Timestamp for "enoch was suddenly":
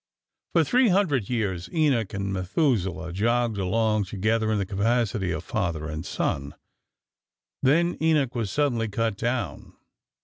8.01-8.87